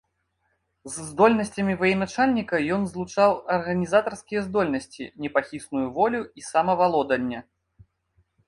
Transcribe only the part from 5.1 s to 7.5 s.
непахісную волю і самавалоданне.